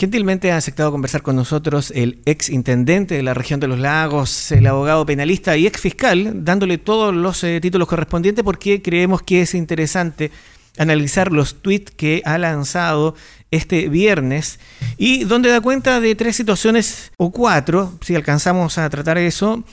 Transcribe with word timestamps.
Gentilmente 0.00 0.50
ha 0.50 0.56
aceptado 0.56 0.90
conversar 0.90 1.20
con 1.20 1.36
nosotros 1.36 1.92
el 1.94 2.22
ex 2.24 2.48
intendente 2.48 3.16
de 3.16 3.22
la 3.22 3.34
región 3.34 3.60
de 3.60 3.68
los 3.68 3.78
lagos, 3.78 4.50
el 4.50 4.66
abogado 4.66 5.04
penalista 5.04 5.58
y 5.58 5.66
ex 5.66 5.78
fiscal, 5.78 6.42
dándole 6.42 6.78
todos 6.78 7.14
los 7.14 7.44
eh, 7.44 7.60
títulos 7.60 7.86
correspondientes 7.86 8.42
porque 8.42 8.80
creemos 8.80 9.20
que 9.20 9.42
es 9.42 9.52
interesante 9.54 10.30
analizar 10.78 11.30
los 11.30 11.60
tweets 11.60 11.92
que 11.94 12.22
ha 12.24 12.38
lanzado 12.38 13.14
este 13.50 13.90
viernes 13.90 14.58
y 14.96 15.24
donde 15.24 15.50
da 15.50 15.60
cuenta 15.60 16.00
de 16.00 16.14
tres 16.14 16.34
situaciones 16.34 17.12
o 17.18 17.30
cuatro, 17.30 17.92
si 18.00 18.14
alcanzamos 18.14 18.78
a 18.78 18.88
tratar 18.88 19.18
eso, 19.18 19.64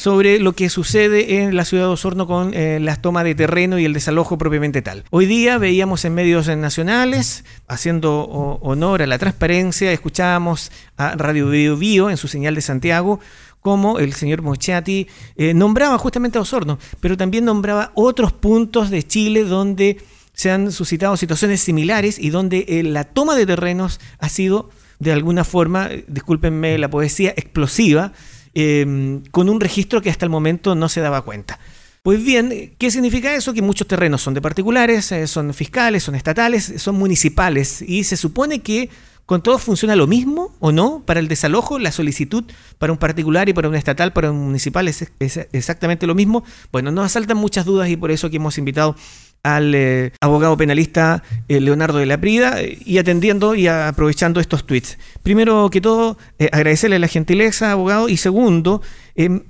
sobre 0.00 0.40
lo 0.40 0.54
que 0.54 0.70
sucede 0.70 1.42
en 1.42 1.54
la 1.54 1.66
ciudad 1.66 1.84
de 1.84 1.90
Osorno 1.90 2.26
con 2.26 2.54
eh, 2.54 2.80
las 2.80 3.02
tomas 3.02 3.22
de 3.22 3.34
terreno 3.34 3.78
y 3.78 3.84
el 3.84 3.92
desalojo 3.92 4.38
propiamente 4.38 4.80
tal. 4.80 5.04
Hoy 5.10 5.26
día 5.26 5.58
veíamos 5.58 6.06
en 6.06 6.14
medios 6.14 6.48
nacionales, 6.48 7.44
haciendo 7.68 8.24
honor 8.62 9.02
a 9.02 9.06
la 9.06 9.18
transparencia, 9.18 9.92
escuchábamos 9.92 10.72
a 10.96 11.16
Radio 11.16 11.50
Bio, 11.50 11.76
Bio 11.76 12.08
en 12.08 12.16
su 12.16 12.28
señal 12.28 12.54
de 12.54 12.62
Santiago, 12.62 13.20
como 13.60 13.98
el 13.98 14.14
señor 14.14 14.40
Mochati 14.40 15.06
eh, 15.36 15.52
nombraba 15.52 15.98
justamente 15.98 16.38
a 16.38 16.40
Osorno, 16.40 16.78
pero 17.00 17.18
también 17.18 17.44
nombraba 17.44 17.92
otros 17.94 18.32
puntos 18.32 18.88
de 18.88 19.02
Chile 19.02 19.44
donde 19.44 19.98
se 20.32 20.50
han 20.50 20.72
suscitado 20.72 21.18
situaciones 21.18 21.60
similares 21.60 22.18
y 22.18 22.30
donde 22.30 22.64
eh, 22.68 22.82
la 22.84 23.04
toma 23.04 23.36
de 23.36 23.44
terrenos 23.44 24.00
ha 24.18 24.30
sido 24.30 24.70
de 24.98 25.12
alguna 25.12 25.44
forma, 25.44 25.90
discúlpenme 26.06 26.78
la 26.78 26.88
poesía, 26.88 27.30
explosiva, 27.30 28.12
Em, 28.54 29.22
con 29.30 29.48
un 29.48 29.60
registro 29.60 30.02
que 30.02 30.10
hasta 30.10 30.24
el 30.26 30.30
momento 30.30 30.74
no 30.74 30.88
se 30.88 31.00
daba 31.00 31.22
cuenta. 31.22 31.58
Pues 32.02 32.24
bien, 32.24 32.74
¿qué 32.78 32.90
significa 32.90 33.34
eso? 33.34 33.52
Que 33.52 33.62
muchos 33.62 33.86
terrenos 33.86 34.22
son 34.22 34.34
de 34.34 34.40
particulares, 34.40 35.12
eh, 35.12 35.26
son 35.26 35.52
fiscales, 35.54 36.02
son 36.02 36.14
estatales, 36.14 36.72
son 36.78 36.96
municipales 36.96 37.82
y 37.82 38.04
se 38.04 38.16
supone 38.16 38.60
que 38.60 38.88
con 39.26 39.42
todos 39.42 39.62
funciona 39.62 39.94
lo 39.94 40.08
mismo 40.08 40.56
o 40.58 40.72
no 40.72 41.04
para 41.06 41.20
el 41.20 41.28
desalojo, 41.28 41.78
la 41.78 41.92
solicitud 41.92 42.42
para 42.78 42.92
un 42.92 42.98
particular 42.98 43.48
y 43.48 43.52
para 43.52 43.68
un 43.68 43.76
estatal, 43.76 44.12
para 44.12 44.32
un 44.32 44.40
municipal 44.46 44.88
es, 44.88 45.06
exactamente 45.20 46.08
lo 46.08 46.16
mismo. 46.16 46.42
Bueno, 46.72 46.90
nos 46.90 47.06
asaltan 47.06 47.36
muchas 47.36 47.64
dudas 47.64 47.88
y 47.90 47.96
por 47.96 48.10
eso 48.10 48.28
que 48.30 48.38
hemos 48.38 48.58
invitado 48.58 48.96
al 49.42 49.74
eh, 49.74 50.12
abogado 50.20 50.56
penalista 50.56 51.22
eh, 51.48 51.60
Leonardo 51.60 51.98
de 51.98 52.06
la 52.06 52.20
Prida 52.20 52.58
y 52.62 52.98
atendiendo 52.98 53.54
y 53.54 53.66
aprovechando 53.66 54.40
estos 54.40 54.66
tweets. 54.66 54.98
Primero 55.22 55.68
que 55.70 55.80
todo, 55.80 56.18
agradecerle 56.52 56.98
la 56.98 57.08
gentileza, 57.08 57.72
abogado, 57.72 58.08
y 58.08 58.16
segundo, 58.16 58.82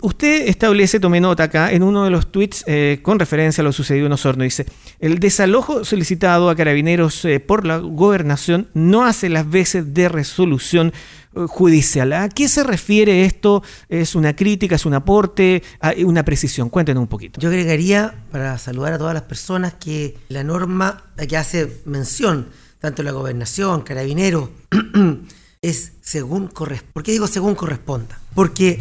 usted 0.01 0.49
establece, 0.49 1.01
tome 1.01 1.21
nota 1.21 1.45
acá, 1.45 1.73
en 1.73 1.83
uno 1.83 2.05
de 2.05 2.11
los 2.11 2.33
tweets 2.33 2.65
eh, 2.67 2.99
con 3.03 3.19
referencia 3.19 3.63
a 3.63 3.65
lo 3.65 3.73
sucedido 3.73 4.07
en 4.07 4.13
Osorno, 4.13 4.45
dice, 4.45 4.67
el 5.01 5.19
desalojo 5.19 5.85
solicitado 5.85 6.51
a 6.51 6.57
carabineros 6.57 7.25
eh, 7.25 7.41
por 7.41 7.67
la 7.67 7.79
gobernación 7.79 8.69
no 8.75 9.05
hace 9.05 9.29
las 9.29 9.49
veces 9.49 9.95
de 9.95 10.09
resolución 10.09 10.93
eh, 11.35 11.47
judicial. 11.49 12.13
¿A 12.13 12.29
qué 12.29 12.49
se 12.49 12.63
refiere 12.63 13.25
esto? 13.25 13.63
¿Es 13.89 14.15
una 14.15 14.37
crítica, 14.37 14.77
es 14.77 14.87
un 14.87 14.95
aporte, 14.95 15.63
una 16.05 16.25
precisión? 16.25 16.69
Cuéntenos 16.69 17.01
un 17.01 17.09
poquito. 17.09 17.41
Yo 17.41 17.49
agregaría, 17.49 18.15
para 18.31 18.59
saludar 18.59 18.93
a 18.93 18.99
todas 18.99 19.15
las 19.15 19.25
personas, 19.25 19.75
que 19.75 20.19
la 20.29 20.45
norma 20.45 21.05
que 21.29 21.37
hace 21.37 21.81
mención, 21.87 22.49
tanto 22.79 23.03
la 23.03 23.13
gobernación, 23.13 23.83
carabineros, 23.83 24.51
es 25.63 25.93
según 26.01 26.49
corresponda. 26.49 26.93
¿Por 26.93 27.03
qué 27.03 27.13
digo 27.13 27.27
según 27.27 27.55
corresponda? 27.55 28.21
Porque 28.35 28.81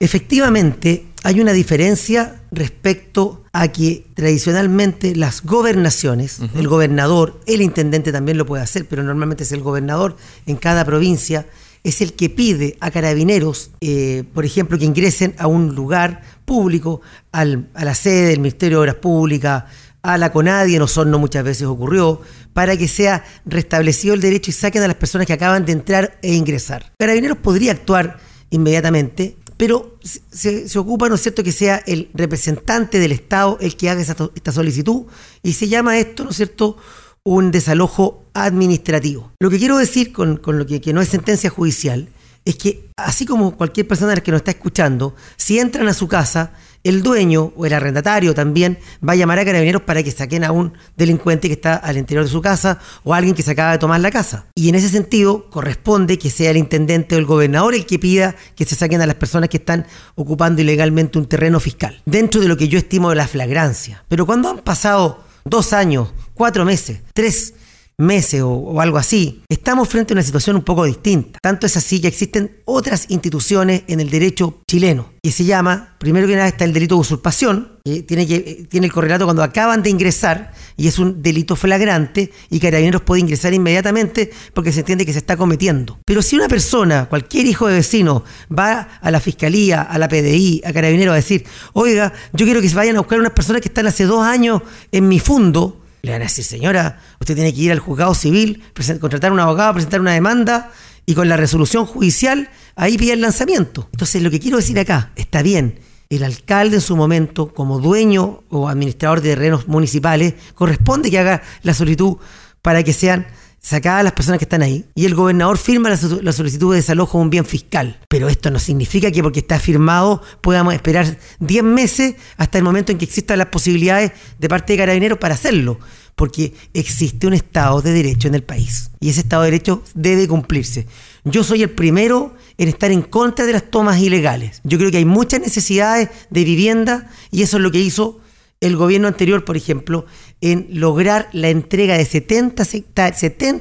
Efectivamente, 0.00 1.06
hay 1.28 1.42
una 1.42 1.52
diferencia 1.52 2.40
respecto 2.50 3.44
a 3.52 3.68
que 3.68 4.06
tradicionalmente 4.14 5.14
las 5.14 5.42
gobernaciones, 5.42 6.40
el 6.54 6.68
gobernador, 6.68 7.38
el 7.44 7.60
intendente 7.60 8.12
también 8.12 8.38
lo 8.38 8.46
puede 8.46 8.62
hacer, 8.62 8.86
pero 8.88 9.02
normalmente 9.02 9.42
es 9.42 9.52
el 9.52 9.60
gobernador 9.60 10.16
en 10.46 10.56
cada 10.56 10.86
provincia, 10.86 11.44
es 11.84 12.00
el 12.00 12.14
que 12.14 12.30
pide 12.30 12.78
a 12.80 12.90
carabineros, 12.90 13.72
eh, 13.82 14.24
por 14.32 14.46
ejemplo, 14.46 14.78
que 14.78 14.86
ingresen 14.86 15.34
a 15.36 15.48
un 15.48 15.74
lugar 15.74 16.22
público, 16.46 17.02
a 17.32 17.44
la 17.44 17.94
sede 17.94 18.28
del 18.28 18.38
Ministerio 18.38 18.78
de 18.78 18.82
Obras 18.84 18.94
Públicas, 18.94 19.64
a 20.00 20.16
la 20.16 20.32
CONADI, 20.32 20.76
en 20.76 20.80
Osorno 20.80 21.18
muchas 21.18 21.44
veces 21.44 21.66
ocurrió, 21.66 22.22
para 22.54 22.74
que 22.78 22.88
sea 22.88 23.22
restablecido 23.44 24.14
el 24.14 24.22
derecho 24.22 24.50
y 24.50 24.54
saquen 24.54 24.82
a 24.82 24.88
las 24.88 24.96
personas 24.96 25.26
que 25.26 25.34
acaban 25.34 25.66
de 25.66 25.72
entrar 25.72 26.18
e 26.22 26.32
ingresar. 26.32 26.90
Carabineros 26.98 27.36
podría 27.36 27.72
actuar 27.72 28.16
inmediatamente, 28.48 29.36
pero 29.58 29.98
se, 30.00 30.78
ocupa, 30.78 31.08
¿no 31.08 31.16
es 31.16 31.22
cierto?, 31.22 31.42
que 31.42 31.52
sea 31.52 31.82
el 31.84 32.08
representante 32.14 33.00
del 33.00 33.12
Estado 33.12 33.58
el 33.60 33.76
que 33.76 33.90
haga 33.90 34.00
esta 34.00 34.52
solicitud 34.52 35.06
y 35.42 35.52
se 35.52 35.68
llama 35.68 35.98
esto, 35.98 36.24
¿no 36.24 36.30
es 36.30 36.36
cierto?, 36.36 36.78
un 37.24 37.50
desalojo 37.50 38.24
administrativo. 38.32 39.32
Lo 39.40 39.50
que 39.50 39.58
quiero 39.58 39.76
decir 39.76 40.12
con, 40.12 40.40
lo 40.44 40.64
que, 40.64 40.80
que 40.80 40.92
no 40.92 41.02
es 41.02 41.08
sentencia 41.08 41.50
judicial 41.50 42.08
es 42.44 42.54
que 42.54 42.88
así 42.96 43.26
como 43.26 43.56
cualquier 43.56 43.88
persona 43.88 44.14
que 44.16 44.30
nos 44.30 44.40
está 44.40 44.52
escuchando, 44.52 45.16
si 45.36 45.58
entran 45.58 45.88
a 45.88 45.92
su 45.92 46.06
casa 46.06 46.52
el 46.84 47.02
dueño 47.02 47.52
o 47.56 47.66
el 47.66 47.72
arrendatario 47.72 48.34
también 48.34 48.78
va 49.06 49.12
a 49.12 49.16
llamar 49.16 49.38
a 49.38 49.44
carabineros 49.44 49.82
para 49.82 50.02
que 50.02 50.10
saquen 50.10 50.44
a 50.44 50.52
un 50.52 50.72
delincuente 50.96 51.48
que 51.48 51.54
está 51.54 51.76
al 51.76 51.96
interior 51.96 52.24
de 52.24 52.30
su 52.30 52.40
casa 52.40 52.78
o 53.04 53.14
a 53.14 53.16
alguien 53.18 53.34
que 53.34 53.42
se 53.42 53.50
acaba 53.50 53.72
de 53.72 53.78
tomar 53.78 54.00
la 54.00 54.10
casa. 54.10 54.46
Y 54.54 54.68
en 54.68 54.74
ese 54.74 54.88
sentido 54.88 55.50
corresponde 55.50 56.18
que 56.18 56.30
sea 56.30 56.50
el 56.50 56.56
intendente 56.56 57.14
o 57.14 57.18
el 57.18 57.26
gobernador 57.26 57.74
el 57.74 57.86
que 57.86 57.98
pida 57.98 58.36
que 58.54 58.64
se 58.64 58.74
saquen 58.74 59.00
a 59.00 59.06
las 59.06 59.16
personas 59.16 59.48
que 59.48 59.58
están 59.58 59.86
ocupando 60.14 60.62
ilegalmente 60.62 61.18
un 61.18 61.26
terreno 61.26 61.60
fiscal, 61.60 62.00
dentro 62.06 62.40
de 62.40 62.48
lo 62.48 62.56
que 62.56 62.68
yo 62.68 62.78
estimo 62.78 63.10
de 63.10 63.16
la 63.16 63.28
flagrancia. 63.28 64.04
Pero 64.08 64.26
cuando 64.26 64.48
han 64.48 64.58
pasado 64.58 65.24
dos 65.44 65.72
años, 65.72 66.12
cuatro 66.34 66.64
meses, 66.64 67.00
tres 67.12 67.54
meses 67.98 68.42
o, 68.44 68.80
algo 68.80 68.96
así, 68.96 69.42
estamos 69.48 69.88
frente 69.88 70.12
a 70.12 70.14
una 70.14 70.22
situación 70.22 70.54
un 70.56 70.62
poco 70.62 70.84
distinta. 70.84 71.40
Tanto 71.42 71.66
es 71.66 71.76
así 71.76 72.00
que 72.00 72.06
existen 72.06 72.58
otras 72.64 73.06
instituciones 73.08 73.82
en 73.88 73.98
el 73.98 74.08
derecho 74.08 74.60
chileno, 74.70 75.10
que 75.20 75.32
se 75.32 75.44
llama, 75.44 75.96
primero 75.98 76.28
que 76.28 76.36
nada 76.36 76.46
está 76.46 76.64
el 76.64 76.72
delito 76.72 76.94
de 76.94 77.00
usurpación, 77.00 77.78
que 77.84 78.02
tiene, 78.02 78.26
que, 78.26 78.66
tiene 78.68 78.86
el 78.86 78.92
correlato 78.92 79.24
cuando 79.24 79.42
acaban 79.42 79.82
de 79.82 79.90
ingresar 79.90 80.52
y 80.76 80.86
es 80.86 81.00
un 81.00 81.22
delito 81.22 81.56
flagrante 81.56 82.30
y 82.50 82.60
Carabineros 82.60 83.02
puede 83.02 83.20
ingresar 83.20 83.52
inmediatamente 83.52 84.30
porque 84.54 84.70
se 84.70 84.80
entiende 84.80 85.04
que 85.04 85.12
se 85.12 85.18
está 85.18 85.36
cometiendo. 85.36 85.98
Pero 86.04 86.22
si 86.22 86.36
una 86.36 86.46
persona, 86.46 87.06
cualquier 87.06 87.46
hijo 87.46 87.66
de 87.66 87.74
vecino, 87.74 88.22
va 88.56 88.98
a 89.00 89.10
la 89.10 89.18
fiscalía, 89.18 89.82
a 89.82 89.98
la 89.98 90.08
PDI, 90.08 90.62
a 90.64 90.72
Carabineros 90.72 91.12
a 91.12 91.16
decir, 91.16 91.44
oiga, 91.72 92.12
yo 92.32 92.46
quiero 92.46 92.60
que 92.60 92.68
se 92.68 92.76
vayan 92.76 92.94
a 92.96 93.00
buscar 93.00 93.18
unas 93.18 93.32
personas 93.32 93.60
que 93.60 93.68
están 93.68 93.88
hace 93.88 94.04
dos 94.04 94.24
años 94.24 94.62
en 94.92 95.08
mi 95.08 95.18
fundo, 95.18 95.82
le 96.02 96.12
van 96.12 96.22
a 96.22 96.24
decir, 96.24 96.44
señora, 96.44 97.00
usted 97.20 97.34
tiene 97.34 97.52
que 97.52 97.60
ir 97.60 97.72
al 97.72 97.78
juzgado 97.78 98.14
civil, 98.14 98.62
contratar 99.00 99.30
a 99.30 99.34
un 99.34 99.40
abogado, 99.40 99.74
presentar 99.74 100.00
una 100.00 100.12
demanda 100.12 100.70
y 101.06 101.14
con 101.14 101.28
la 101.28 101.36
resolución 101.36 101.86
judicial 101.86 102.50
ahí 102.76 102.98
pide 102.98 103.14
el 103.14 103.20
lanzamiento. 103.20 103.88
Entonces, 103.92 104.22
lo 104.22 104.30
que 104.30 104.40
quiero 104.40 104.58
decir 104.58 104.78
acá, 104.78 105.10
está 105.16 105.42
bien, 105.42 105.80
el 106.10 106.24
alcalde 106.24 106.76
en 106.76 106.82
su 106.82 106.96
momento, 106.96 107.52
como 107.52 107.80
dueño 107.80 108.42
o 108.48 108.68
administrador 108.68 109.20
de 109.20 109.30
terrenos 109.30 109.68
municipales, 109.68 110.34
corresponde 110.54 111.10
que 111.10 111.18
haga 111.18 111.42
la 111.62 111.74
solicitud 111.74 112.16
para 112.62 112.82
que 112.82 112.92
sean 112.92 113.26
sacadas 113.60 114.04
las 114.04 114.12
personas 114.12 114.38
que 114.38 114.44
están 114.44 114.62
ahí 114.62 114.86
y 114.94 115.04
el 115.04 115.14
gobernador 115.14 115.58
firma 115.58 115.90
la, 115.90 116.32
solicitud 116.32 116.72
de 116.72 116.76
desalojo 116.76 117.18
de 117.18 117.24
un 117.24 117.30
bien 117.30 117.44
fiscal. 117.44 117.98
Pero 118.08 118.28
esto 118.28 118.50
no 118.50 118.58
significa 118.58 119.10
que 119.10 119.22
porque 119.22 119.40
está 119.40 119.58
firmado 119.58 120.22
podamos 120.40 120.74
esperar 120.74 121.18
10 121.40 121.62
meses 121.64 122.14
hasta 122.36 122.58
el 122.58 122.64
momento 122.64 122.92
en 122.92 122.98
que 122.98 123.04
existan 123.04 123.38
las 123.38 123.48
posibilidades 123.48 124.12
de 124.38 124.48
parte 124.48 124.72
de 124.72 124.78
carabineros 124.78 125.18
para 125.18 125.34
hacerlo, 125.34 125.78
porque 126.14 126.54
existe 126.74 127.26
un 127.26 127.34
Estado 127.34 127.82
de 127.82 127.92
Derecho 127.92 128.28
en 128.28 128.34
el 128.34 128.42
país 128.42 128.90
y 129.00 129.10
ese 129.10 129.20
Estado 129.20 129.42
de 129.42 129.50
Derecho 129.50 129.82
debe 129.94 130.26
cumplirse. 130.28 130.86
Yo 131.24 131.44
soy 131.44 131.62
el 131.62 131.70
primero 131.70 132.34
en 132.56 132.68
estar 132.68 132.90
en 132.90 133.02
contra 133.02 133.44
de 133.44 133.52
las 133.52 133.70
tomas 133.70 134.00
ilegales. 134.00 134.60
Yo 134.64 134.78
creo 134.78 134.90
que 134.90 134.96
hay 134.96 135.04
muchas 135.04 135.40
necesidades 135.40 136.08
de 136.30 136.44
vivienda 136.44 137.10
y 137.30 137.42
eso 137.42 137.58
es 137.58 137.62
lo 137.62 137.70
que 137.70 137.80
hizo 137.80 138.20
el 138.60 138.76
gobierno 138.76 139.08
anterior, 139.08 139.44
por 139.44 139.56
ejemplo, 139.56 140.06
en 140.40 140.66
lograr 140.70 141.28
la 141.32 141.48
entrega 141.48 141.96
de 141.96 142.04
70, 142.04 142.64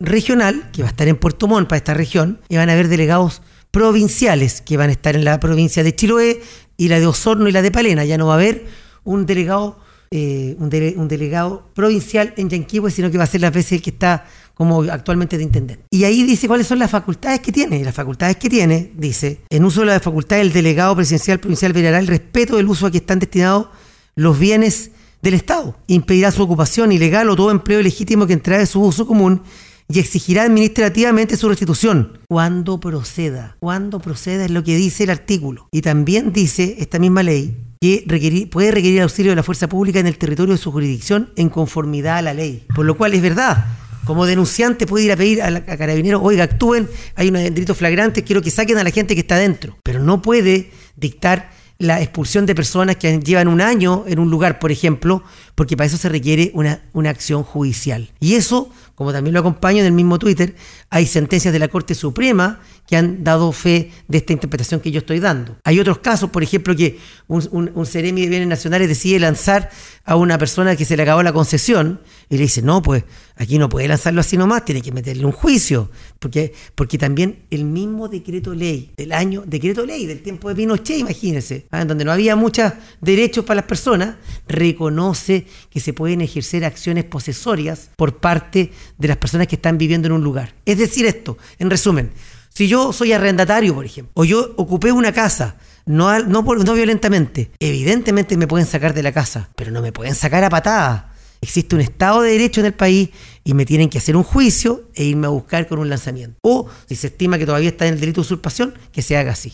regional, 0.00 0.70
que 0.72 0.82
va 0.82 0.88
a 0.88 0.90
estar 0.90 1.08
en 1.08 1.16
Puerto 1.16 1.48
Montt 1.48 1.68
para 1.68 1.78
esta 1.78 1.94
región, 1.94 2.40
y 2.48 2.56
van 2.56 2.68
a 2.70 2.72
haber 2.72 2.88
delegados 2.88 3.42
provinciales, 3.70 4.60
que 4.60 4.76
van 4.76 4.88
a 4.88 4.92
estar 4.92 5.16
en 5.16 5.24
la 5.24 5.38
provincia 5.40 5.82
de 5.82 5.94
Chiloé, 5.94 6.40
y 6.76 6.88
la 6.88 7.00
de 7.00 7.06
Osorno 7.06 7.48
y 7.48 7.52
la 7.52 7.62
de 7.62 7.70
Palena. 7.70 8.04
Ya 8.04 8.18
no 8.18 8.26
va 8.26 8.34
a 8.34 8.36
haber 8.36 8.66
un 9.04 9.26
delegado, 9.26 9.78
eh, 10.10 10.56
un, 10.58 10.68
delegado 11.08 11.70
provincial 11.74 12.34
en 12.36 12.50
Yanquihue, 12.50 12.90
sino 12.90 13.10
que 13.10 13.18
va 13.18 13.24
a 13.24 13.28
ser 13.28 13.40
la 13.40 13.50
veces 13.50 13.80
que 13.80 13.90
está 13.90 14.26
como 14.54 14.82
actualmente 14.82 15.36
de 15.36 15.44
intendente. 15.44 15.84
Y 15.90 16.04
ahí 16.04 16.22
dice 16.22 16.48
cuáles 16.48 16.66
son 16.66 16.78
las 16.78 16.90
facultades 16.90 17.40
que 17.40 17.52
tiene. 17.52 17.78
Y 17.78 17.84
las 17.84 17.94
facultades 17.94 18.36
que 18.36 18.48
tiene, 18.48 18.92
dice, 18.96 19.40
en 19.50 19.64
uso 19.64 19.80
de 19.80 19.86
la 19.86 20.00
facultad 20.00 20.38
del 20.38 20.52
delegado 20.52 20.96
presidencial 20.96 21.38
provincial 21.38 21.72
velará 21.72 21.98
el 21.98 22.06
respeto 22.06 22.56
del 22.56 22.68
uso 22.68 22.86
a 22.86 22.90
que 22.90 22.98
están 22.98 23.18
destinados 23.18 23.68
los 24.14 24.38
bienes 24.38 24.92
del 25.20 25.34
Estado. 25.34 25.76
Impedirá 25.86 26.30
su 26.30 26.42
ocupación 26.42 26.92
ilegal 26.92 27.28
o 27.28 27.36
todo 27.36 27.50
empleo 27.50 27.82
legítimo 27.82 28.26
que 28.26 28.32
entrara 28.32 28.60
de 28.60 28.66
su 28.66 28.80
uso 28.80 29.06
común 29.06 29.42
y 29.88 30.00
exigirá 30.00 30.44
administrativamente 30.44 31.36
su 31.36 31.48
restitución 31.48 32.18
cuando 32.28 32.80
proceda. 32.80 33.56
Cuando 33.60 34.00
proceda 34.00 34.44
es 34.44 34.50
lo 34.50 34.64
que 34.64 34.76
dice 34.76 35.04
el 35.04 35.10
artículo. 35.10 35.68
Y 35.70 35.82
también 35.82 36.32
dice 36.32 36.76
esta 36.78 36.98
misma 36.98 37.22
ley 37.22 37.56
que 37.80 38.04
puede 38.50 38.70
requerir 38.70 39.02
auxilio 39.02 39.32
de 39.32 39.36
la 39.36 39.42
fuerza 39.42 39.68
pública 39.68 40.00
en 40.00 40.06
el 40.06 40.18
territorio 40.18 40.54
de 40.54 40.58
su 40.58 40.72
jurisdicción 40.72 41.30
en 41.36 41.48
conformidad 41.50 42.18
a 42.18 42.22
la 42.22 42.34
ley. 42.34 42.64
Por 42.74 42.84
lo 42.84 42.96
cual 42.96 43.14
es 43.14 43.22
verdad. 43.22 43.66
Como 44.04 44.24
denunciante 44.24 44.86
puede 44.86 45.04
ir 45.04 45.12
a 45.12 45.16
pedir 45.16 45.42
a, 45.42 45.50
la, 45.50 45.64
carabineros, 45.64 46.22
oiga, 46.22 46.44
actúen, 46.44 46.88
hay 47.16 47.28
unos 47.28 47.42
delitos 47.42 47.76
flagrantes, 47.76 48.22
quiero 48.22 48.40
que 48.40 48.52
saquen 48.52 48.78
a 48.78 48.84
la 48.84 48.90
gente 48.90 49.14
que 49.14 49.20
está 49.20 49.36
dentro. 49.36 49.76
Pero 49.82 50.00
no 50.00 50.22
puede 50.22 50.70
dictar 50.94 51.50
la 51.78 52.00
expulsión 52.00 52.46
de 52.46 52.54
personas 52.54 52.96
que 52.96 53.18
llevan 53.18 53.48
un 53.48 53.60
año 53.60 54.04
en 54.06 54.20
un 54.20 54.30
lugar, 54.30 54.58
por 54.60 54.70
ejemplo, 54.70 55.24
porque 55.54 55.76
para 55.76 55.88
eso 55.88 55.96
se 55.96 56.08
requiere 56.08 56.50
una, 56.54 56.82
una 56.92 57.10
acción 57.10 57.42
judicial. 57.42 58.10
Y 58.20 58.34
eso, 58.34 58.70
como 58.96 59.12
también 59.12 59.34
lo 59.34 59.40
acompaño 59.40 59.80
en 59.80 59.86
el 59.86 59.92
mismo 59.92 60.18
Twitter, 60.18 60.56
hay 60.88 61.06
sentencias 61.06 61.52
de 61.52 61.60
la 61.60 61.68
Corte 61.68 61.94
Suprema 61.94 62.60
que 62.86 62.96
han 62.96 63.22
dado 63.22 63.52
fe 63.52 63.92
de 64.08 64.18
esta 64.18 64.32
interpretación 64.32 64.80
que 64.80 64.90
yo 64.90 65.00
estoy 65.00 65.20
dando. 65.20 65.56
Hay 65.64 65.78
otros 65.78 65.98
casos, 65.98 66.30
por 66.30 66.42
ejemplo, 66.42 66.74
que 66.74 66.98
un, 67.28 67.70
un, 67.74 67.86
Ceremi 67.86 68.22
de 68.22 68.28
Bienes 68.28 68.48
Nacionales 68.48 68.88
decide 68.88 69.18
lanzar 69.18 69.70
a 70.04 70.16
una 70.16 70.38
persona 70.38 70.76
que 70.76 70.86
se 70.86 70.96
le 70.96 71.02
acabó 71.02 71.22
la 71.22 71.34
concesión 71.34 72.00
y 72.30 72.36
le 72.36 72.44
dice, 72.44 72.62
no, 72.62 72.80
pues 72.80 73.04
aquí 73.36 73.58
no 73.58 73.68
puede 73.68 73.86
lanzarlo 73.86 74.20
así 74.20 74.36
nomás, 74.36 74.64
tiene 74.64 74.80
que 74.80 74.92
meterle 74.92 75.24
un 75.24 75.32
juicio, 75.32 75.90
porque, 76.18 76.52
porque 76.74 76.98
también 76.98 77.44
el 77.50 77.64
mismo 77.64 78.08
decreto 78.08 78.54
ley 78.54 78.92
del 78.96 79.12
año, 79.12 79.42
decreto 79.46 79.84
ley 79.84 80.06
del 80.06 80.22
tiempo 80.22 80.48
de 80.48 80.54
Pinochet, 80.54 80.98
imagínense, 80.98 81.66
¿ah? 81.70 81.84
donde 81.84 82.04
no 82.04 82.12
había 82.12 82.34
muchos 82.36 82.72
derechos 83.00 83.44
para 83.44 83.56
las 83.56 83.66
personas, 83.66 84.16
reconoce 84.48 85.46
que 85.70 85.80
se 85.80 85.92
pueden 85.92 86.22
ejercer 86.22 86.64
acciones 86.64 87.04
posesorias 87.04 87.90
por 87.96 88.16
parte 88.18 88.72
de 88.98 89.08
las 89.08 89.18
personas 89.18 89.46
que 89.46 89.56
están 89.56 89.78
viviendo 89.78 90.06
en 90.06 90.12
un 90.12 90.24
lugar. 90.24 90.54
Es 90.64 90.78
decir, 90.78 91.06
esto, 91.06 91.36
en 91.58 91.70
resumen, 91.70 92.10
si 92.48 92.68
yo 92.68 92.92
soy 92.92 93.12
arrendatario, 93.12 93.74
por 93.74 93.84
ejemplo, 93.84 94.12
o 94.14 94.24
yo 94.24 94.54
ocupé 94.56 94.90
una 94.90 95.12
casa, 95.12 95.56
no, 95.84 96.18
no, 96.20 96.42
no 96.42 96.74
violentamente, 96.74 97.50
evidentemente 97.60 98.36
me 98.36 98.48
pueden 98.48 98.66
sacar 98.66 98.94
de 98.94 99.02
la 99.02 99.12
casa, 99.12 99.50
pero 99.54 99.70
no 99.70 99.82
me 99.82 99.92
pueden 99.92 100.14
sacar 100.14 100.42
a 100.42 100.48
patadas. 100.48 101.15
Existe 101.40 101.74
un 101.74 101.80
Estado 101.80 102.22
de 102.22 102.32
Derecho 102.32 102.60
en 102.60 102.66
el 102.66 102.74
país 102.74 103.10
y 103.44 103.54
me 103.54 103.64
tienen 103.64 103.88
que 103.88 103.98
hacer 103.98 104.16
un 104.16 104.22
juicio 104.22 104.88
e 104.94 105.04
irme 105.04 105.26
a 105.26 105.30
buscar 105.30 105.66
con 105.66 105.78
un 105.78 105.88
lanzamiento. 105.88 106.36
O 106.42 106.68
si 106.88 106.96
se 106.96 107.08
estima 107.08 107.38
que 107.38 107.46
todavía 107.46 107.68
está 107.68 107.86
en 107.86 107.94
el 107.94 108.00
delito 108.00 108.20
de 108.20 108.26
usurpación, 108.26 108.74
que 108.92 109.02
se 109.02 109.16
haga 109.16 109.32
así. 109.32 109.52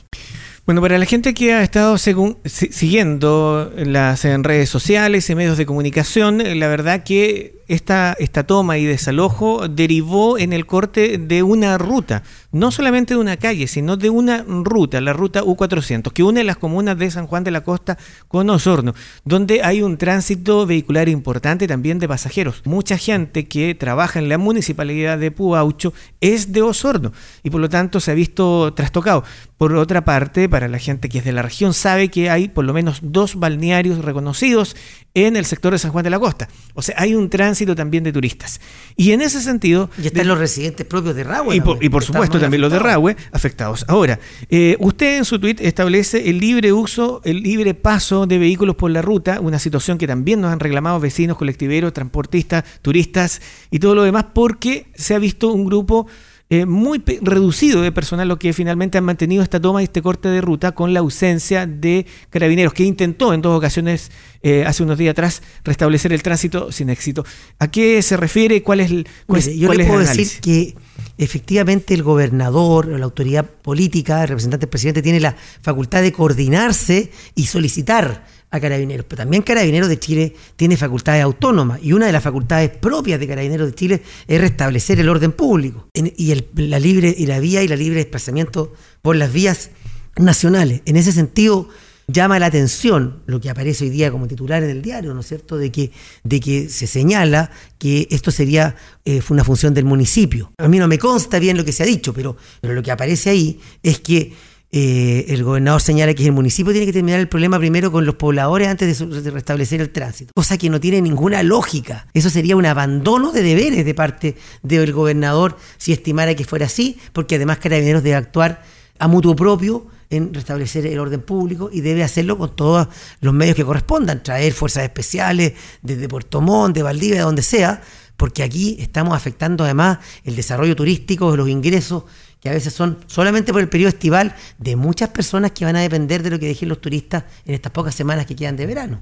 Bueno, 0.64 0.80
para 0.80 0.96
la 0.96 1.06
gente 1.06 1.34
que 1.34 1.52
ha 1.52 1.62
estado 1.64 1.98
siguiendo 1.98 3.72
las 3.76 4.24
en 4.24 4.44
redes 4.44 4.68
sociales 4.68 5.28
y 5.28 5.34
medios 5.34 5.58
de 5.58 5.66
comunicación, 5.66 6.38
la 6.60 6.68
verdad 6.68 7.02
que 7.02 7.61
esta, 7.68 8.14
esta 8.18 8.44
toma 8.44 8.78
y 8.78 8.84
desalojo 8.84 9.68
derivó 9.68 10.38
en 10.38 10.52
el 10.52 10.66
corte 10.66 11.18
de 11.18 11.42
una 11.42 11.78
ruta, 11.78 12.22
no 12.50 12.70
solamente 12.70 13.14
de 13.14 13.20
una 13.20 13.36
calle, 13.36 13.66
sino 13.66 13.96
de 13.96 14.10
una 14.10 14.44
ruta, 14.46 15.00
la 15.00 15.12
ruta 15.12 15.42
U400, 15.42 16.12
que 16.12 16.22
une 16.22 16.44
las 16.44 16.56
comunas 16.56 16.98
de 16.98 17.10
San 17.10 17.26
Juan 17.26 17.44
de 17.44 17.50
la 17.50 17.62
Costa 17.62 17.98
con 18.28 18.50
Osorno, 18.50 18.94
donde 19.24 19.62
hay 19.62 19.82
un 19.82 19.96
tránsito 19.96 20.66
vehicular 20.66 21.08
importante 21.08 21.66
también 21.66 21.98
de 21.98 22.08
pasajeros. 22.08 22.62
Mucha 22.64 22.98
gente 22.98 23.46
que 23.46 23.74
trabaja 23.74 24.18
en 24.18 24.28
la 24.28 24.38
municipalidad 24.38 25.18
de 25.18 25.30
Puaucho 25.30 25.92
es 26.20 26.52
de 26.52 26.62
Osorno 26.62 27.12
y 27.42 27.50
por 27.50 27.60
lo 27.60 27.68
tanto 27.68 28.00
se 28.00 28.10
ha 28.10 28.14
visto 28.14 28.74
trastocado. 28.74 29.24
Por 29.56 29.74
otra 29.76 30.04
parte, 30.04 30.48
para 30.48 30.66
la 30.66 30.78
gente 30.78 31.08
que 31.08 31.18
es 31.18 31.24
de 31.24 31.30
la 31.30 31.42
región, 31.42 31.72
sabe 31.72 32.08
que 32.08 32.28
hay 32.30 32.48
por 32.48 32.64
lo 32.64 32.72
menos 32.72 32.98
dos 33.00 33.36
balnearios 33.36 34.04
reconocidos 34.04 34.74
en 35.14 35.36
el 35.36 35.44
sector 35.44 35.72
de 35.72 35.78
San 35.78 35.92
Juan 35.92 36.02
de 36.02 36.10
la 36.10 36.18
Costa. 36.18 36.48
O 36.74 36.82
sea, 36.82 36.96
hay 36.98 37.14
un 37.14 37.30
tránsito 37.30 37.61
también 37.66 38.04
de 38.04 38.12
turistas. 38.12 38.60
Y 38.96 39.12
en 39.12 39.22
ese 39.22 39.40
sentido... 39.40 39.90
Y 40.02 40.06
están 40.06 40.26
los 40.26 40.38
residentes 40.38 40.86
propios 40.86 41.14
de 41.14 41.24
Rahue. 41.24 41.56
Y 41.56 41.60
por, 41.60 41.82
y 41.82 41.88
por 41.88 42.04
supuesto 42.04 42.38
también 42.38 42.60
los 42.60 42.72
de 42.72 42.78
Rahue 42.78 43.16
afectados. 43.32 43.84
Ahora, 43.88 44.18
eh, 44.50 44.76
usted 44.80 45.18
en 45.18 45.24
su 45.24 45.38
tweet 45.38 45.56
establece 45.60 46.28
el 46.28 46.38
libre 46.38 46.72
uso, 46.72 47.20
el 47.24 47.42
libre 47.42 47.74
paso 47.74 48.26
de 48.26 48.38
vehículos 48.38 48.76
por 48.76 48.90
la 48.90 49.02
ruta, 49.02 49.40
una 49.40 49.58
situación 49.58 49.98
que 49.98 50.06
también 50.06 50.40
nos 50.40 50.52
han 50.52 50.60
reclamado 50.60 51.00
vecinos, 51.00 51.36
colectiveros, 51.36 51.92
transportistas, 51.92 52.64
turistas 52.82 53.40
y 53.70 53.78
todo 53.78 53.94
lo 53.94 54.02
demás, 54.02 54.26
porque 54.34 54.86
se 54.94 55.14
ha 55.14 55.18
visto 55.18 55.52
un 55.52 55.64
grupo 55.64 56.06
eh, 56.52 56.66
muy 56.66 57.02
reducido 57.22 57.80
de 57.80 57.92
personal 57.92 58.28
lo 58.28 58.38
que 58.38 58.52
finalmente 58.52 58.98
han 58.98 59.04
mantenido 59.04 59.42
esta 59.42 59.58
toma 59.58 59.80
y 59.80 59.84
este 59.84 60.02
corte 60.02 60.28
de 60.28 60.42
ruta 60.42 60.72
con 60.72 60.92
la 60.92 61.00
ausencia 61.00 61.66
de 61.66 62.04
carabineros, 62.28 62.74
que 62.74 62.84
intentó 62.84 63.32
en 63.32 63.40
dos 63.40 63.56
ocasiones 63.56 64.10
eh, 64.42 64.62
hace 64.66 64.82
unos 64.82 64.98
días 64.98 65.12
atrás 65.12 65.42
restablecer 65.64 66.12
el 66.12 66.22
tránsito 66.22 66.70
sin 66.70 66.90
éxito. 66.90 67.24
¿A 67.58 67.70
qué 67.70 68.02
se 68.02 68.18
refiere? 68.18 68.62
¿Cuál 68.62 68.80
es 68.80 68.90
el 68.90 69.08
cuál, 69.26 69.40
Yo 69.40 69.72
le 69.72 69.86
puedo 69.86 70.00
decir 70.00 70.28
que 70.42 70.74
efectivamente 71.16 71.94
el 71.94 72.02
gobernador 72.02 72.90
o 72.90 72.98
la 72.98 73.06
autoridad 73.06 73.48
política, 73.48 74.20
el 74.20 74.28
representante 74.28 74.66
del 74.66 74.70
presidente, 74.70 75.00
tiene 75.00 75.20
la 75.20 75.34
facultad 75.62 76.02
de 76.02 76.12
coordinarse 76.12 77.12
y 77.34 77.46
solicitar 77.46 78.26
a 78.52 78.60
Carabineros, 78.60 79.06
pero 79.08 79.22
también 79.22 79.42
Carabineros 79.42 79.88
de 79.88 79.98
Chile 79.98 80.34
tiene 80.56 80.76
facultades 80.76 81.22
autónomas 81.22 81.80
y 81.82 81.94
una 81.94 82.06
de 82.06 82.12
las 82.12 82.22
facultades 82.22 82.70
propias 82.70 83.18
de 83.18 83.26
Carabineros 83.26 83.66
de 83.66 83.74
Chile 83.74 84.02
es 84.28 84.40
restablecer 84.40 85.00
el 85.00 85.08
orden 85.08 85.32
público 85.32 85.88
y 85.94 86.34
la 86.56 86.78
libre 86.78 87.14
y 87.16 87.26
la 87.26 87.40
vía 87.40 87.62
y 87.62 87.68
la 87.68 87.76
libre 87.76 87.96
desplazamiento 87.96 88.74
por 89.00 89.16
las 89.16 89.32
vías 89.32 89.70
nacionales. 90.16 90.82
En 90.84 90.96
ese 90.96 91.12
sentido 91.12 91.70
llama 92.08 92.38
la 92.38 92.46
atención 92.46 93.22
lo 93.24 93.40
que 93.40 93.48
aparece 93.48 93.84
hoy 93.84 93.90
día 93.90 94.10
como 94.10 94.28
titular 94.28 94.62
en 94.62 94.68
el 94.68 94.82
diario, 94.82 95.14
¿no 95.14 95.20
es 95.20 95.28
cierto?, 95.28 95.56
de 95.56 95.72
que, 95.72 95.90
de 96.22 96.40
que 96.40 96.68
se 96.68 96.86
señala 96.86 97.50
que 97.78 98.06
esto 98.10 98.30
sería 98.30 98.76
eh, 99.06 99.22
una 99.30 99.44
función 99.44 99.72
del 99.72 99.86
municipio. 99.86 100.52
A 100.58 100.68
mí 100.68 100.78
no 100.78 100.88
me 100.88 100.98
consta 100.98 101.38
bien 101.38 101.56
lo 101.56 101.64
que 101.64 101.72
se 101.72 101.84
ha 101.84 101.86
dicho, 101.86 102.12
pero, 102.12 102.36
pero 102.60 102.74
lo 102.74 102.82
que 102.82 102.90
aparece 102.90 103.30
ahí 103.30 103.60
es 103.82 104.00
que 104.00 104.34
eh, 104.74 105.26
el 105.28 105.44
gobernador 105.44 105.82
señala 105.82 106.14
que 106.14 106.24
el 106.24 106.32
municipio 106.32 106.72
tiene 106.72 106.86
que 106.86 106.94
terminar 106.94 107.20
el 107.20 107.28
problema 107.28 107.58
primero 107.58 107.92
con 107.92 108.06
los 108.06 108.14
pobladores 108.14 108.68
antes 108.68 108.98
de, 108.98 109.30
restablecer 109.30 109.82
el 109.82 109.90
tránsito, 109.90 110.32
cosa 110.34 110.56
que 110.56 110.70
no 110.70 110.80
tiene 110.80 111.02
ninguna 111.02 111.42
lógica. 111.42 112.06
Eso 112.14 112.30
sería 112.30 112.56
un 112.56 112.64
abandono 112.64 113.32
de 113.32 113.42
deberes 113.42 113.84
de 113.84 113.94
parte 113.94 114.34
del 114.62 114.94
gobernador 114.94 115.58
si 115.76 115.92
estimara 115.92 116.34
que 116.34 116.46
fuera 116.46 116.64
así, 116.64 116.98
porque 117.12 117.34
además 117.34 117.58
Carabineros 117.58 118.02
debe 118.02 118.16
actuar 118.16 118.62
a 118.98 119.08
mutuo 119.08 119.36
propio 119.36 119.88
en 120.08 120.32
restablecer 120.32 120.86
el 120.86 120.98
orden 120.98 121.20
público 121.20 121.68
y 121.70 121.82
debe 121.82 122.02
hacerlo 122.02 122.38
con 122.38 122.56
todos 122.56 122.88
los 123.20 123.34
medios 123.34 123.56
que 123.56 123.66
correspondan, 123.66 124.22
traer 124.22 124.54
fuerzas 124.54 124.84
especiales 124.84 125.52
desde 125.82 126.08
Puerto 126.08 126.40
Montt, 126.40 126.74
de 126.74 126.82
Valdivia, 126.82 127.16
de 127.16 127.22
donde 127.22 127.42
sea, 127.42 127.82
porque 128.16 128.42
aquí 128.42 128.76
estamos 128.78 129.14
afectando 129.14 129.64
además 129.64 129.98
el 130.24 130.34
desarrollo 130.34 130.76
turístico, 130.76 131.36
los 131.36 131.48
ingresos 131.48 132.04
que 132.42 132.48
a 132.48 132.52
veces 132.52 132.72
son 132.72 132.98
solamente 133.06 133.52
por 133.52 133.62
el 133.62 133.68
periodo 133.68 133.90
estival 133.90 134.34
de 134.58 134.74
muchas 134.74 135.10
personas 135.10 135.52
que 135.52 135.64
van 135.64 135.76
a 135.76 135.80
depender 135.80 136.24
de 136.24 136.30
lo 136.30 136.40
que 136.40 136.46
dejen 136.46 136.68
los 136.68 136.80
turistas 136.80 137.22
en 137.46 137.54
estas 137.54 137.70
pocas 137.70 137.94
semanas 137.94 138.26
que 138.26 138.34
quedan 138.34 138.56
de 138.56 138.66
verano. 138.66 139.00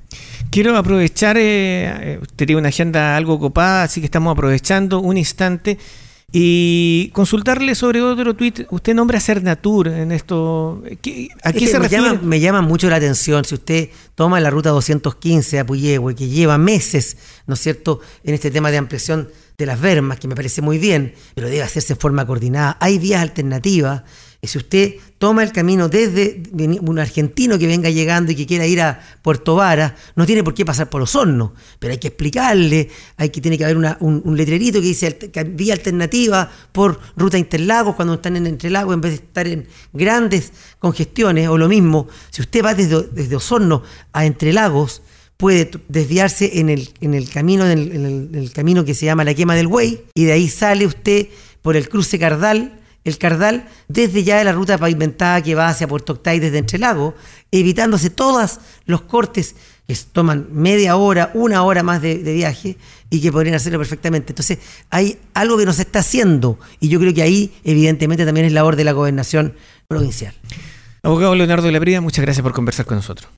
Quiero 0.50 0.76
aprovechar, 0.76 1.38
eh, 1.38 2.12
eh, 2.14 2.18
usted 2.20 2.46
tiene 2.46 2.60
una 2.60 2.68
agenda 2.68 3.16
algo 3.16 3.40
copada, 3.40 3.84
así 3.84 4.00
que 4.00 4.04
estamos 4.04 4.32
aprovechando 4.32 5.00
un 5.00 5.16
instante 5.16 5.78
y 6.32 7.10
consultarle 7.12 7.74
sobre 7.74 8.02
otro 8.02 8.34
tuit. 8.34 8.66
Usted 8.70 8.94
nombra 8.94 9.20
Cernatur 9.20 9.88
en 9.88 10.12
esto. 10.12 10.82
¿A 11.42 11.52
qué 11.52 11.66
se 11.66 11.74
me 11.74 11.84
refiere? 11.84 12.04
Llama, 12.04 12.20
me 12.22 12.40
llama 12.40 12.62
mucho 12.62 12.88
la 12.88 12.96
atención. 12.96 13.44
Si 13.44 13.54
usted 13.54 13.90
toma 14.14 14.38
la 14.40 14.50
ruta 14.50 14.70
215 14.70 15.58
a 15.58 15.66
Puyehue, 15.66 16.14
que 16.14 16.28
lleva 16.28 16.56
meses, 16.58 17.16
¿no 17.46 17.54
es 17.54 17.60
cierto?, 17.60 18.00
en 18.22 18.34
este 18.34 18.50
tema 18.50 18.70
de 18.70 18.78
ampliación 18.78 19.28
de 19.58 19.66
las 19.66 19.80
vermas, 19.80 20.18
que 20.20 20.28
me 20.28 20.36
parece 20.36 20.62
muy 20.62 20.78
bien, 20.78 21.14
pero 21.34 21.48
debe 21.48 21.62
hacerse 21.62 21.94
en 21.94 21.98
forma 21.98 22.26
coordinada. 22.26 22.76
Hay 22.80 22.98
vías 22.98 23.22
alternativas. 23.22 24.02
Si 24.42 24.56
usted 24.56 24.94
toma 25.18 25.42
el 25.42 25.52
camino 25.52 25.90
desde 25.90 26.42
un 26.80 26.98
argentino 26.98 27.58
que 27.58 27.66
venga 27.66 27.90
llegando 27.90 28.32
y 28.32 28.34
que 28.34 28.46
quiera 28.46 28.66
ir 28.66 28.80
a 28.80 28.98
Puerto 29.20 29.54
Vara, 29.54 29.94
no 30.16 30.24
tiene 30.24 30.42
por 30.42 30.54
qué 30.54 30.64
pasar 30.64 30.88
por 30.88 30.98
los 30.98 31.14
hornos, 31.14 31.50
pero 31.78 31.92
hay 31.92 31.98
que 31.98 32.08
explicarle, 32.08 32.88
hay 33.18 33.28
que 33.28 33.42
tiene 33.42 33.58
que 33.58 33.64
haber 33.64 33.76
un, 33.76 34.36
letrerito 34.36 34.80
que 34.80 34.86
dice 34.86 35.18
vía 35.48 35.74
alternativa 35.74 36.50
por 36.72 36.98
ruta 37.16 37.36
Interlagos 37.36 37.96
cuando 37.96 38.14
están 38.14 38.36
en 38.36 38.46
Entrelagos 38.46 38.94
en 38.94 39.02
vez 39.02 39.12
de 39.12 39.16
estar 39.16 39.46
en 39.46 39.66
grandes 39.92 40.52
congestiones, 40.78 41.48
o 41.48 41.58
lo 41.58 41.68
mismo, 41.68 42.08
si 42.30 42.40
usted 42.40 42.64
va 42.64 42.74
desde, 42.74 43.02
desde 43.12 43.36
Osorno 43.36 43.82
a 44.14 44.24
Entrelagos, 44.24 45.02
puede 45.36 45.70
desviarse 45.88 46.60
en 46.60 46.70
el, 46.70 46.90
en 47.02 47.14
el 47.14 47.28
camino, 47.28 47.68
en 47.68 48.34
el, 48.34 48.52
camino 48.52 48.84
que 48.84 48.94
se 48.94 49.06
llama 49.06 49.24
la 49.24 49.34
quema 49.34 49.54
del 49.54 49.68
Güey, 49.68 50.02
y 50.14 50.24
de 50.24 50.32
ahí 50.32 50.48
sale 50.48 50.86
usted 50.86 51.28
por 51.60 51.76
el 51.76 51.88
cruce 51.88 52.18
Cardal, 52.18 52.79
el 53.04 53.18
Cardal, 53.18 53.66
desde 53.88 54.24
ya 54.24 54.38
de 54.38 54.44
la 54.44 54.52
ruta 54.52 54.76
pavimentada 54.78 55.42
que 55.42 55.54
va 55.54 55.68
hacia 55.68 55.88
Puerto 55.88 56.14
Octay 56.14 56.38
desde 56.38 56.58
Entrelago, 56.58 57.14
evitándose 57.50 58.10
todos 58.10 58.60
los 58.86 59.02
cortes 59.02 59.54
que 59.86 59.96
toman 60.12 60.48
media 60.52 60.96
hora, 60.96 61.30
una 61.34 61.62
hora 61.62 61.82
más 61.82 62.02
de, 62.02 62.16
viaje 62.16 62.76
y 63.08 63.20
que 63.20 63.32
podrían 63.32 63.56
hacerlo 63.56 63.78
perfectamente. 63.78 64.32
Entonces, 64.32 64.58
hay 64.90 65.18
algo 65.34 65.56
que 65.58 65.66
no 65.66 65.72
se 65.72 65.82
está 65.82 66.00
haciendo 66.00 66.58
y 66.78 66.88
yo 66.88 67.00
creo 67.00 67.14
que 67.14 67.22
ahí, 67.22 67.52
evidentemente, 67.64 68.24
también 68.24 68.46
es 68.46 68.52
labor 68.52 68.76
de 68.76 68.84
la 68.84 68.92
gobernación 68.92 69.54
provincial. 69.88 70.34
Abogado 71.02 71.34
Leonardo 71.34 71.70
Labría, 71.70 72.00
muchas 72.00 72.22
gracias 72.22 72.42
por 72.42 72.52
conversar 72.52 72.84
con 72.84 72.98
nosotros. 72.98 73.30